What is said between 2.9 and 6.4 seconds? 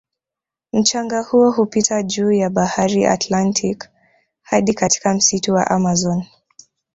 Atlantic hadi katika msitu wa amazon